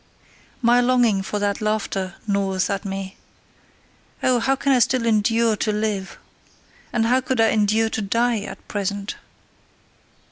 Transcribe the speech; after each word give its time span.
My 0.63 0.81
longing 0.81 1.21
for 1.21 1.37
that 1.37 1.61
laughter 1.61 2.15
gnaweth 2.27 2.71
at 2.71 2.85
me: 2.85 3.17
oh, 4.23 4.39
how 4.39 4.55
can 4.55 4.71
I 4.71 4.79
still 4.79 5.05
endure 5.05 5.55
to 5.57 5.71
live! 5.71 6.17
And 6.91 7.05
how 7.05 7.21
could 7.21 7.39
I 7.39 7.49
endure 7.49 7.91
to 7.91 8.01
die 8.01 8.39
at 8.39 8.67
present! 8.67 9.17